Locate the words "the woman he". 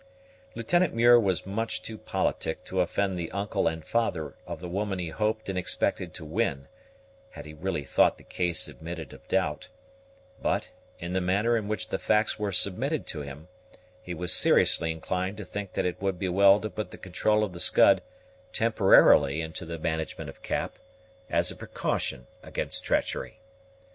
4.59-5.09